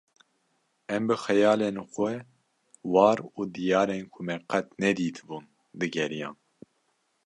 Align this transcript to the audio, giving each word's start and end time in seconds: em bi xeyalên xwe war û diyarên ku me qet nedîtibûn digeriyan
em 0.95 1.03
bi 1.07 1.15
xeyalên 1.23 1.77
xwe 1.93 2.13
war 2.93 3.17
û 3.37 3.39
diyarên 3.53 4.03
ku 4.13 4.19
me 4.27 4.35
qet 4.51 4.67
nedîtibûn 4.83 5.43
digeriyan 5.79 6.35